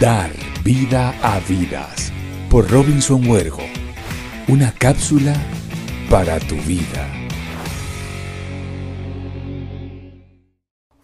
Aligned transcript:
Dar 0.00 0.30
vida 0.62 1.12
a 1.24 1.40
vidas 1.40 2.12
por 2.48 2.70
Robinson 2.70 3.28
Huergo. 3.28 3.64
Una 4.46 4.70
cápsula 4.70 5.34
para 6.08 6.38
tu 6.38 6.54
vida. 6.54 7.04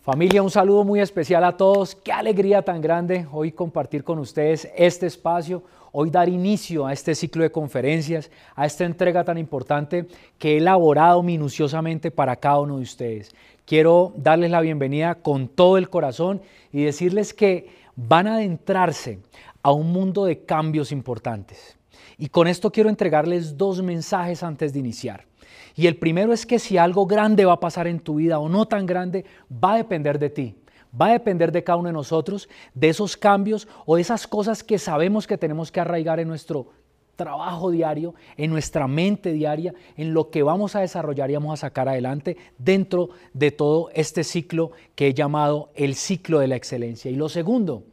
Familia, 0.01 0.45
un 0.45 0.51
saludo 0.51 0.85
muy 0.85 1.01
especial 1.01 1.43
a 1.43 1.57
todos. 1.57 1.97
Qué 1.97 2.13
alegría 2.13 2.63
tan 2.63 2.81
grande 2.81 3.27
hoy 3.33 3.51
compartir 3.51 4.05
con 4.05 4.21
ustedes 4.21 4.71
este 4.77 5.07
espacio, 5.07 5.65
hoy 5.91 6.11
dar 6.11 6.29
inicio 6.29 6.87
a 6.87 6.93
este 6.93 7.17
ciclo 7.17 7.43
de 7.43 7.51
conferencias, 7.51 8.31
a 8.55 8.65
esta 8.65 8.85
entrega 8.85 9.25
tan 9.25 9.39
importante 9.39 10.07
que 10.39 10.53
he 10.53 10.59
elaborado 10.59 11.21
minuciosamente 11.25 12.13
para 12.13 12.37
cada 12.37 12.61
uno 12.61 12.77
de 12.77 12.85
ustedes. 12.85 13.35
Quiero 13.65 14.13
darles 14.15 14.53
la 14.53 14.61
bienvenida 14.61 15.17
con 15.17 15.49
todo 15.49 15.79
el 15.79 15.89
corazón 15.91 16.43
y 16.71 16.85
decirles 16.85 17.35
que 17.35 17.83
van 17.97 18.27
a 18.27 18.35
adentrarse 18.37 19.21
a 19.63 19.73
un 19.73 19.93
mundo 19.93 20.25
de 20.25 20.45
cambios 20.45 20.93
importantes. 20.93 21.79
Y 22.19 22.29
con 22.29 22.47
esto 22.47 22.71
quiero 22.71 22.89
entregarles 22.89 23.57
dos 23.57 23.83
mensajes 23.83 24.43
antes 24.43 24.73
de 24.73 24.79
iniciar. 24.79 25.27
Y 25.75 25.87
el 25.87 25.97
primero 25.97 26.33
es 26.33 26.47
que 26.47 26.59
si 26.59 26.79
algo 26.79 27.07
grande 27.07 27.45
va 27.45 27.55
a 27.55 27.61
pasar 27.61 27.87
en 27.87 28.01
tu 28.01 28.17
vida 28.17 28.39
o 28.39 28.49
no 28.49 28.67
tan 28.67 28.87
grande, 28.87 29.25
va 29.53 29.75
a 29.75 29.79
depender 29.79 30.19
de 30.19 30.31
ti. 30.31 30.55
Va 31.01 31.07
a 31.07 31.13
depender 31.13 31.51
de 31.51 31.65
cada 31.65 31.79
uno 31.79 31.89
de 31.89 31.93
nosotros, 31.95 32.49
de 32.73 32.89
esos 32.89 33.17
cambios 33.17 33.67
o 33.85 33.97
de 33.97 34.03
esas 34.03 34.29
cosas 34.29 34.63
que 34.63 34.79
sabemos 34.79 35.27
que 35.27 35.37
tenemos 35.37 35.73
que 35.73 35.81
arraigar 35.81 36.21
en 36.21 36.29
nuestro 36.29 36.69
trabajo 37.17 37.71
diario, 37.71 38.15
en 38.37 38.51
nuestra 38.51 38.87
mente 38.87 39.33
diaria, 39.33 39.75
en 39.97 40.15
lo 40.15 40.31
que 40.31 40.43
vamos 40.43 40.77
a 40.77 40.81
desarrollar 40.81 41.31
y 41.31 41.35
vamos 41.35 41.55
a 41.55 41.67
sacar 41.67 41.89
adelante 41.89 42.37
dentro 42.59 43.11
de 43.33 43.51
todo 43.51 43.91
este 43.95 44.25
ciclo 44.25 44.73
que 44.95 45.09
he 45.09 45.15
llamado 45.15 45.71
el 45.75 45.95
ciclo 45.95 46.39
de 46.39 46.49
la 46.49 46.57
excelencia. 46.57 47.11
Y 47.11 47.17
lo 47.17 47.29
segundo 47.29 47.85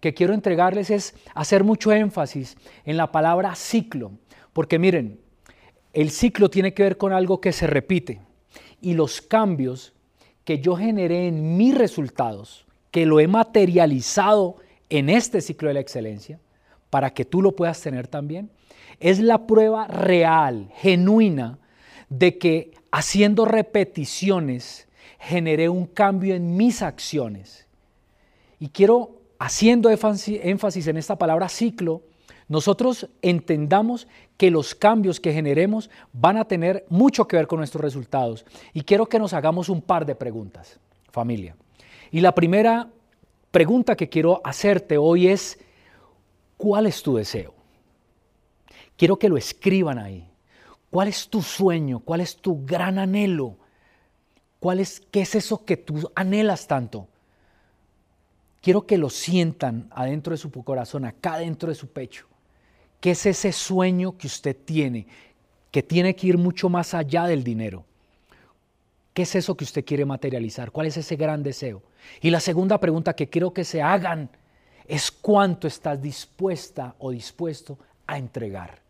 que 0.00 0.14
quiero 0.14 0.34
entregarles 0.34 0.90
es 0.90 1.14
hacer 1.34 1.64
mucho 1.64 1.92
énfasis 1.92 2.56
en 2.84 2.96
la 2.96 3.10
palabra 3.10 3.54
ciclo, 3.54 4.12
porque 4.52 4.78
miren, 4.78 5.20
el 5.92 6.10
ciclo 6.10 6.50
tiene 6.50 6.74
que 6.74 6.82
ver 6.82 6.98
con 6.98 7.12
algo 7.12 7.40
que 7.40 7.52
se 7.52 7.66
repite 7.66 8.20
y 8.80 8.94
los 8.94 9.22
cambios 9.22 9.94
que 10.44 10.60
yo 10.60 10.76
generé 10.76 11.26
en 11.26 11.56
mis 11.56 11.74
resultados, 11.74 12.66
que 12.90 13.06
lo 13.06 13.18
he 13.18 13.26
materializado 13.26 14.56
en 14.90 15.10
este 15.10 15.40
ciclo 15.40 15.68
de 15.68 15.74
la 15.74 15.80
excelencia, 15.80 16.38
para 16.96 17.12
que 17.12 17.26
tú 17.26 17.42
lo 17.42 17.52
puedas 17.52 17.78
tener 17.82 18.08
también, 18.08 18.48
es 19.00 19.20
la 19.20 19.46
prueba 19.46 19.86
real, 19.86 20.70
genuina, 20.76 21.58
de 22.08 22.38
que 22.38 22.72
haciendo 22.90 23.44
repeticiones 23.44 24.88
generé 25.18 25.68
un 25.68 25.84
cambio 25.84 26.34
en 26.34 26.56
mis 26.56 26.80
acciones. 26.80 27.66
Y 28.58 28.70
quiero, 28.70 29.20
haciendo 29.38 29.90
énfasis 29.90 30.86
en 30.86 30.96
esta 30.96 31.18
palabra 31.18 31.50
ciclo, 31.50 32.00
nosotros 32.48 33.10
entendamos 33.20 34.08
que 34.38 34.50
los 34.50 34.74
cambios 34.74 35.20
que 35.20 35.34
generemos 35.34 35.90
van 36.14 36.38
a 36.38 36.46
tener 36.46 36.86
mucho 36.88 37.28
que 37.28 37.36
ver 37.36 37.46
con 37.46 37.58
nuestros 37.58 37.84
resultados. 37.84 38.46
Y 38.72 38.84
quiero 38.84 39.04
que 39.04 39.18
nos 39.18 39.34
hagamos 39.34 39.68
un 39.68 39.82
par 39.82 40.06
de 40.06 40.14
preguntas, 40.14 40.80
familia. 41.10 41.56
Y 42.10 42.20
la 42.20 42.34
primera 42.34 42.88
pregunta 43.50 43.96
que 43.96 44.08
quiero 44.08 44.40
hacerte 44.44 44.96
hoy 44.96 45.28
es, 45.28 45.58
¿cuál 46.66 46.88
es 46.88 47.00
tu 47.00 47.14
deseo? 47.14 47.54
Quiero 48.96 49.16
que 49.20 49.28
lo 49.28 49.36
escriban 49.36 50.00
ahí. 50.00 50.28
¿Cuál 50.90 51.06
es 51.06 51.28
tu 51.28 51.40
sueño? 51.40 52.00
¿Cuál 52.00 52.22
es 52.22 52.38
tu 52.38 52.66
gran 52.66 52.98
anhelo? 52.98 53.56
¿Cuál 54.58 54.80
es, 54.80 55.00
¿Qué 55.12 55.20
es 55.20 55.36
eso 55.36 55.64
que 55.64 55.76
tú 55.76 56.10
anhelas 56.16 56.66
tanto? 56.66 57.06
Quiero 58.60 58.84
que 58.84 58.98
lo 58.98 59.10
sientan 59.10 59.86
adentro 59.92 60.32
de 60.32 60.38
su 60.38 60.50
corazón, 60.50 61.04
acá 61.04 61.38
dentro 61.38 61.68
de 61.68 61.76
su 61.76 61.86
pecho. 61.86 62.26
¿Qué 62.98 63.12
es 63.12 63.26
ese 63.26 63.52
sueño 63.52 64.18
que 64.18 64.26
usted 64.26 64.56
tiene, 64.56 65.06
que 65.70 65.84
tiene 65.84 66.16
que 66.16 66.26
ir 66.26 66.36
mucho 66.36 66.68
más 66.68 66.94
allá 66.94 67.26
del 67.26 67.44
dinero? 67.44 67.84
¿Qué 69.14 69.22
es 69.22 69.36
eso 69.36 69.56
que 69.56 69.62
usted 69.62 69.84
quiere 69.84 70.04
materializar? 70.04 70.72
¿Cuál 70.72 70.88
es 70.88 70.96
ese 70.96 71.14
gran 71.14 71.44
deseo? 71.44 71.84
Y 72.20 72.30
la 72.30 72.40
segunda 72.40 72.80
pregunta 72.80 73.14
que 73.14 73.28
quiero 73.28 73.54
que 73.54 73.62
se 73.62 73.82
hagan 73.82 74.30
es 74.86 75.10
cuánto 75.10 75.66
estás 75.66 76.00
dispuesta 76.00 76.94
o 76.98 77.10
dispuesto 77.10 77.78
a 78.06 78.18
entregar. 78.18 78.80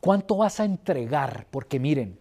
¿Cuánto 0.00 0.36
vas 0.38 0.60
a 0.60 0.64
entregar? 0.64 1.46
Porque 1.50 1.78
miren, 1.78 2.18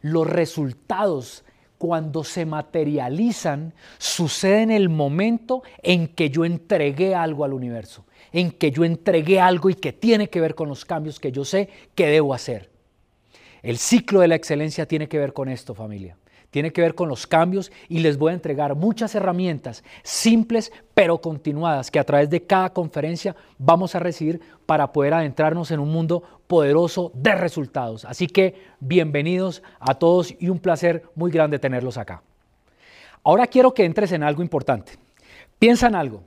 los 0.00 0.26
resultados 0.26 1.44
cuando 1.78 2.24
se 2.24 2.46
materializan 2.46 3.74
suceden 3.98 4.70
en 4.70 4.76
el 4.76 4.88
momento 4.88 5.62
en 5.82 6.08
que 6.08 6.30
yo 6.30 6.44
entregué 6.44 7.14
algo 7.14 7.44
al 7.44 7.52
universo 7.52 8.04
en 8.36 8.50
que 8.50 8.70
yo 8.70 8.84
entregué 8.84 9.40
algo 9.40 9.70
y 9.70 9.74
que 9.74 9.94
tiene 9.94 10.28
que 10.28 10.42
ver 10.42 10.54
con 10.54 10.68
los 10.68 10.84
cambios 10.84 11.18
que 11.18 11.32
yo 11.32 11.42
sé 11.44 11.70
que 11.94 12.06
debo 12.06 12.34
hacer. 12.34 12.70
El 13.62 13.78
ciclo 13.78 14.20
de 14.20 14.28
la 14.28 14.34
excelencia 14.34 14.86
tiene 14.86 15.08
que 15.08 15.18
ver 15.18 15.32
con 15.32 15.48
esto, 15.48 15.74
familia. 15.74 16.18
Tiene 16.50 16.72
que 16.72 16.80
ver 16.80 16.94
con 16.94 17.08
los 17.08 17.26
cambios 17.26 17.70
y 17.88 17.98
les 17.98 18.18
voy 18.18 18.30
a 18.30 18.34
entregar 18.34 18.74
muchas 18.74 19.14
herramientas 19.14 19.84
simples 20.02 20.72
pero 20.94 21.20
continuadas 21.20 21.90
que 21.90 21.98
a 21.98 22.04
través 22.04 22.30
de 22.30 22.42
cada 22.42 22.70
conferencia 22.72 23.36
vamos 23.58 23.94
a 23.94 23.98
recibir 23.98 24.40
para 24.64 24.92
poder 24.92 25.14
adentrarnos 25.14 25.70
en 25.70 25.80
un 25.80 25.90
mundo 25.90 26.22
poderoso 26.46 27.12
de 27.14 27.34
resultados. 27.34 28.04
Así 28.04 28.26
que 28.26 28.54
bienvenidos 28.80 29.62
a 29.80 29.94
todos 29.94 30.34
y 30.38 30.48
un 30.48 30.58
placer 30.58 31.02
muy 31.14 31.30
grande 31.30 31.58
tenerlos 31.58 31.98
acá. 31.98 32.22
Ahora 33.22 33.46
quiero 33.46 33.74
que 33.74 33.84
entres 33.84 34.12
en 34.12 34.22
algo 34.22 34.42
importante. 34.42 34.92
Piensa 35.58 35.88
en 35.88 35.96
algo. 35.96 36.22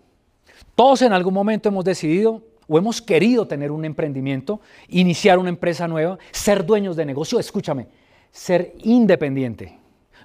Todos 0.75 1.01
en 1.01 1.13
algún 1.13 1.33
momento 1.33 1.69
hemos 1.69 1.85
decidido 1.85 2.43
o 2.67 2.77
hemos 2.77 3.01
querido 3.01 3.47
tener 3.47 3.71
un 3.71 3.83
emprendimiento, 3.83 4.61
iniciar 4.87 5.39
una 5.39 5.49
empresa 5.49 5.87
nueva, 5.87 6.19
ser 6.31 6.65
dueños 6.65 6.95
de 6.95 7.05
negocio, 7.05 7.39
escúchame, 7.39 7.87
ser 8.31 8.73
independiente, 8.83 9.78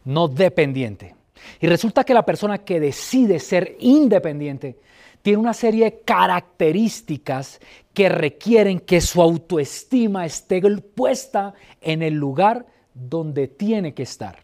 no 0.04 0.28
dependiente. 0.28 1.14
Y 1.60 1.66
resulta 1.66 2.04
que 2.04 2.14
la 2.14 2.24
persona 2.24 2.58
que 2.58 2.80
decide 2.80 3.38
ser 3.38 3.76
independiente 3.80 4.78
tiene 5.22 5.38
una 5.38 5.54
serie 5.54 5.84
de 5.86 6.00
características 6.00 7.60
que 7.94 8.08
requieren 8.08 8.80
que 8.80 9.00
su 9.00 9.22
autoestima 9.22 10.26
esté 10.26 10.60
puesta 10.80 11.54
en 11.80 12.02
el 12.02 12.14
lugar 12.14 12.66
donde 12.92 13.48
tiene 13.48 13.94
que 13.94 14.02
estar. 14.02 14.40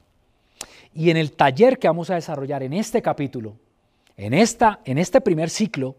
Y 0.94 1.10
en 1.10 1.16
el 1.16 1.32
taller 1.32 1.78
que 1.78 1.88
vamos 1.88 2.10
a 2.10 2.14
desarrollar 2.14 2.62
en 2.62 2.72
este 2.72 3.02
capítulo, 3.02 3.56
en, 4.16 4.34
esta, 4.34 4.80
en 4.84 4.98
este 4.98 5.20
primer 5.20 5.50
ciclo 5.50 5.96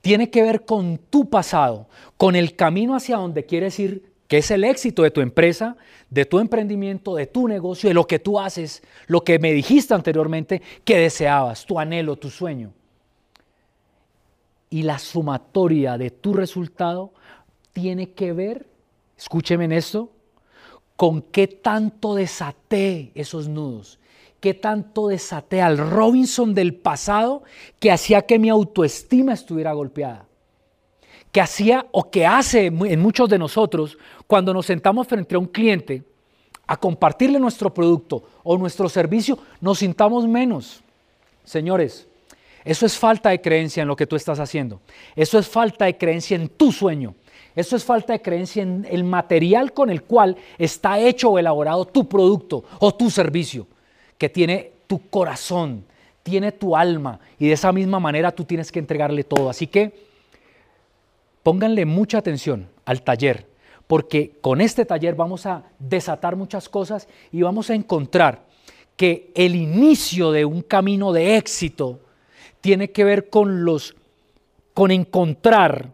tiene 0.00 0.30
que 0.30 0.42
ver 0.42 0.64
con 0.64 0.98
tu 0.98 1.30
pasado, 1.30 1.88
con 2.16 2.34
el 2.34 2.56
camino 2.56 2.96
hacia 2.96 3.16
donde 3.16 3.46
quieres 3.46 3.78
ir, 3.78 4.11
que 4.32 4.38
es 4.38 4.50
el 4.50 4.64
éxito 4.64 5.02
de 5.02 5.10
tu 5.10 5.20
empresa, 5.20 5.76
de 6.08 6.24
tu 6.24 6.38
emprendimiento, 6.38 7.16
de 7.16 7.26
tu 7.26 7.46
negocio, 7.46 7.90
de 7.90 7.92
lo 7.92 8.06
que 8.06 8.18
tú 8.18 8.40
haces, 8.40 8.82
lo 9.06 9.22
que 9.24 9.38
me 9.38 9.52
dijiste 9.52 9.92
anteriormente 9.92 10.62
que 10.86 10.96
deseabas, 10.96 11.66
tu 11.66 11.78
anhelo, 11.78 12.16
tu 12.16 12.30
sueño. 12.30 12.72
Y 14.70 14.84
la 14.84 14.98
sumatoria 14.98 15.98
de 15.98 16.10
tu 16.10 16.32
resultado 16.32 17.12
tiene 17.74 18.12
que 18.12 18.32
ver, 18.32 18.66
escúcheme 19.18 19.66
en 19.66 19.72
esto, 19.72 20.10
con 20.96 21.20
qué 21.20 21.46
tanto 21.46 22.14
desaté 22.14 23.12
esos 23.14 23.48
nudos, 23.48 23.98
qué 24.40 24.54
tanto 24.54 25.08
desaté 25.08 25.60
al 25.60 25.76
Robinson 25.76 26.54
del 26.54 26.74
pasado 26.74 27.42
que 27.78 27.92
hacía 27.92 28.22
que 28.22 28.38
mi 28.38 28.48
autoestima 28.48 29.34
estuviera 29.34 29.74
golpeada. 29.74 30.26
Que 31.32 31.40
hacía 31.40 31.86
o 31.90 32.10
que 32.10 32.26
hace 32.26 32.66
en 32.66 33.00
muchos 33.00 33.28
de 33.28 33.38
nosotros 33.38 33.98
cuando 34.26 34.54
nos 34.54 34.66
sentamos 34.66 35.08
frente 35.08 35.34
a 35.34 35.38
un 35.38 35.46
cliente 35.46 36.04
a 36.66 36.76
compartirle 36.76 37.40
nuestro 37.40 37.72
producto 37.74 38.22
o 38.44 38.56
nuestro 38.56 38.88
servicio, 38.88 39.38
nos 39.60 39.78
sintamos 39.80 40.28
menos. 40.28 40.82
Señores, 41.44 42.06
eso 42.64 42.86
es 42.86 42.96
falta 42.96 43.30
de 43.30 43.40
creencia 43.40 43.82
en 43.82 43.88
lo 43.88 43.96
que 43.96 44.06
tú 44.06 44.16
estás 44.16 44.38
haciendo. 44.38 44.80
Eso 45.16 45.38
es 45.38 45.48
falta 45.48 45.86
de 45.86 45.96
creencia 45.96 46.36
en 46.36 46.48
tu 46.48 46.70
sueño. 46.70 47.14
Eso 47.54 47.76
es 47.76 47.84
falta 47.84 48.12
de 48.12 48.22
creencia 48.22 48.62
en 48.62 48.86
el 48.90 49.04
material 49.04 49.72
con 49.72 49.90
el 49.90 50.04
cual 50.04 50.36
está 50.58 50.98
hecho 50.98 51.30
o 51.30 51.38
elaborado 51.38 51.84
tu 51.84 52.08
producto 52.08 52.64
o 52.78 52.94
tu 52.94 53.10
servicio 53.10 53.66
que 54.16 54.28
tiene 54.28 54.72
tu 54.86 55.10
corazón, 55.10 55.84
tiene 56.22 56.52
tu 56.52 56.76
alma 56.76 57.18
y 57.38 57.48
de 57.48 57.52
esa 57.52 57.72
misma 57.72 58.00
manera 58.00 58.32
tú 58.32 58.44
tienes 58.44 58.72
que 58.72 58.78
entregarle 58.78 59.24
todo. 59.24 59.50
Así 59.50 59.66
que 59.66 60.11
pónganle 61.42 61.86
mucha 61.86 62.18
atención 62.18 62.68
al 62.84 63.02
taller, 63.02 63.46
porque 63.86 64.38
con 64.40 64.60
este 64.60 64.84
taller 64.84 65.14
vamos 65.14 65.46
a 65.46 65.64
desatar 65.78 66.36
muchas 66.36 66.68
cosas 66.68 67.08
y 67.30 67.42
vamos 67.42 67.70
a 67.70 67.74
encontrar 67.74 68.46
que 68.96 69.32
el 69.34 69.54
inicio 69.56 70.32
de 70.32 70.44
un 70.44 70.62
camino 70.62 71.12
de 71.12 71.36
éxito 71.36 72.00
tiene 72.60 72.90
que 72.90 73.04
ver 73.04 73.28
con 73.28 73.64
los 73.64 73.96
con 74.74 74.90
encontrar 74.90 75.92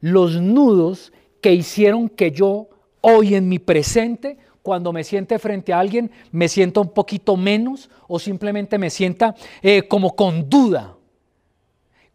los 0.00 0.40
nudos 0.40 1.12
que 1.40 1.52
hicieron 1.54 2.08
que 2.08 2.30
yo 2.30 2.68
hoy 3.00 3.34
en 3.34 3.48
mi 3.48 3.58
presente 3.58 4.38
cuando 4.62 4.92
me 4.92 5.04
siente 5.04 5.38
frente 5.38 5.72
a 5.72 5.80
alguien 5.80 6.10
me 6.30 6.48
sienta 6.48 6.80
un 6.80 6.90
poquito 6.90 7.36
menos 7.36 7.90
o 8.06 8.18
simplemente 8.18 8.78
me 8.78 8.90
sienta 8.90 9.34
eh, 9.62 9.88
como 9.88 10.14
con 10.14 10.48
duda. 10.48 10.96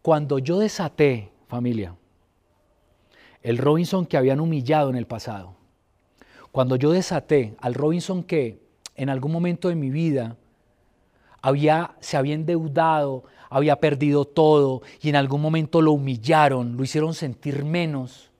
Cuando 0.00 0.38
yo 0.38 0.58
desaté, 0.58 1.30
familia, 1.48 1.96
el 3.46 3.58
Robinson 3.58 4.06
que 4.06 4.16
habían 4.16 4.40
humillado 4.40 4.90
en 4.90 4.96
el 4.96 5.06
pasado, 5.06 5.54
cuando 6.50 6.74
yo 6.74 6.90
desaté 6.90 7.54
al 7.60 7.74
Robinson 7.74 8.24
que 8.24 8.60
en 8.96 9.08
algún 9.08 9.30
momento 9.30 9.68
de 9.68 9.76
mi 9.76 9.88
vida 9.88 10.36
había, 11.42 11.94
se 12.00 12.16
había 12.16 12.34
endeudado, 12.34 13.22
había 13.48 13.76
perdido 13.76 14.24
todo 14.24 14.82
y 15.00 15.10
en 15.10 15.14
algún 15.14 15.40
momento 15.40 15.80
lo 15.80 15.92
humillaron, 15.92 16.76
lo 16.76 16.82
hicieron 16.82 17.14
sentir 17.14 17.64
menos. 17.64 18.32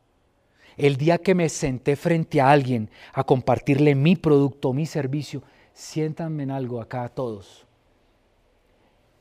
El 0.77 0.97
día 0.97 1.19
que 1.19 1.37
me 1.37 1.49
senté 1.51 1.95
frente 1.95 2.41
a 2.41 2.51
alguien 2.51 2.91
a 3.13 3.23
compartirle 3.23 3.95
mi 3.95 4.17
producto, 4.17 4.73
mi 4.73 4.87
servicio, 4.87 5.45
siéntanme 5.73 6.43
en 6.43 6.51
algo 6.51 6.81
acá 6.81 7.05
a 7.05 7.11
todos. 7.11 7.65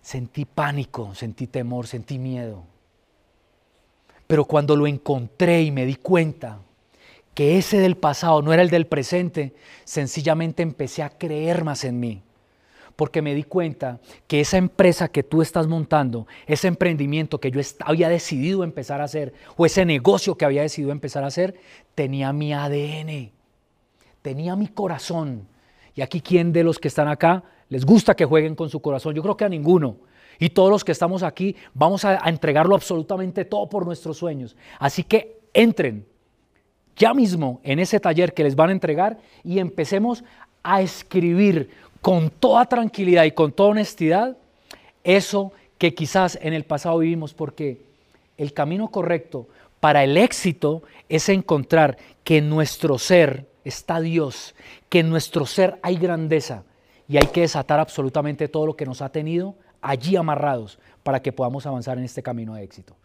Sentí 0.01 0.45
pánico, 0.45 1.13
sentí 1.13 1.45
temor, 1.45 1.85
sentí 1.85 2.17
miedo. 2.17 2.63
Pero 4.27 4.45
cuando 4.45 4.75
lo 4.75 4.87
encontré 4.87 5.61
y 5.63 5.71
me 5.71 5.85
di 5.85 5.95
cuenta 5.95 6.59
que 7.33 7.57
ese 7.57 7.77
del 7.79 7.97
pasado 7.97 8.41
no 8.41 8.53
era 8.53 8.61
el 8.61 8.69
del 8.69 8.87
presente, 8.87 9.53
sencillamente 9.83 10.63
empecé 10.63 11.03
a 11.03 11.09
creer 11.09 11.63
más 11.63 11.83
en 11.83 11.99
mí 11.99 12.23
porque 12.95 13.21
me 13.21 13.35
di 13.35 13.43
cuenta 13.43 13.99
que 14.27 14.41
esa 14.41 14.57
empresa 14.57 15.09
que 15.09 15.23
tú 15.23 15.41
estás 15.41 15.67
montando, 15.67 16.27
ese 16.47 16.67
emprendimiento 16.67 17.39
que 17.39 17.51
yo 17.51 17.59
había 17.81 18.09
decidido 18.09 18.63
empezar 18.63 19.01
a 19.01 19.05
hacer, 19.05 19.33
o 19.57 19.65
ese 19.65 19.85
negocio 19.85 20.35
que 20.35 20.45
había 20.45 20.61
decidido 20.61 20.91
empezar 20.91 21.23
a 21.23 21.27
hacer, 21.27 21.55
tenía 21.93 22.31
mi 22.31 22.53
ADN, 22.53 23.31
tenía 24.21 24.55
mi 24.55 24.67
corazón. 24.67 25.47
Y 25.93 26.01
aquí, 26.01 26.21
¿quién 26.21 26.53
de 26.53 26.63
los 26.63 26.79
que 26.79 26.87
están 26.87 27.07
acá 27.07 27.43
les 27.69 27.85
gusta 27.85 28.15
que 28.15 28.25
jueguen 28.25 28.55
con 28.55 28.69
su 28.69 28.81
corazón? 28.81 29.13
Yo 29.13 29.21
creo 29.21 29.37
que 29.37 29.45
a 29.45 29.49
ninguno. 29.49 29.97
Y 30.39 30.49
todos 30.49 30.69
los 30.69 30.83
que 30.83 30.91
estamos 30.91 31.23
aquí 31.23 31.55
vamos 31.73 32.05
a, 32.05 32.17
entregarlo 32.29 32.75
absolutamente 32.75 33.45
todo 33.45 33.67
por 33.67 33.85
nuestros 33.85 34.17
sueños. 34.17 34.55
Así 34.79 35.03
que 35.03 35.39
entren 35.53 36.05
ya 36.95 37.13
mismo 37.13 37.59
en 37.63 37.79
ese 37.79 37.99
taller 37.99 38.33
que 38.33 38.43
les 38.43 38.55
van 38.55 38.69
a 38.69 38.73
entregar 38.73 39.17
y 39.43 39.59
empecemos 39.59 40.23
a 40.63 40.81
escribir 40.81 41.69
con 42.01 42.29
toda 42.29 42.65
tranquilidad 42.65 43.25
y 43.25 43.31
con 43.31 43.51
toda 43.51 43.69
honestidad 43.69 44.37
eso 45.03 45.51
que 45.77 45.93
quizás 45.93 46.37
en 46.41 46.53
el 46.53 46.63
pasado 46.63 46.99
vivimos, 46.99 47.33
porque 47.33 47.81
el 48.37 48.53
camino 48.53 48.89
correcto 48.89 49.47
para 49.79 50.03
el 50.03 50.17
éxito 50.17 50.83
es 51.09 51.29
encontrar 51.29 51.97
que 52.23 52.37
en 52.37 52.49
nuestro 52.49 52.97
ser 52.97 53.45
está 53.63 53.99
Dios, 53.99 54.55
que 54.89 54.99
en 54.99 55.09
nuestro 55.09 55.45
ser 55.45 55.77
hay 55.81 55.97
grandeza 55.97 56.63
y 57.07 57.17
hay 57.17 57.27
que 57.27 57.41
desatar 57.41 57.79
absolutamente 57.79 58.47
todo 58.47 58.65
lo 58.65 58.75
que 58.75 58.85
nos 58.85 59.01
ha 59.01 59.09
tenido 59.09 59.55
allí 59.85 60.15
amarrados 60.15 60.79
para 61.03 61.21
que 61.21 61.31
podamos 61.31 61.65
avanzar 61.65 61.97
en 61.97 62.03
este 62.03 62.23
camino 62.23 62.55
de 62.55 62.63
éxito. 62.63 62.95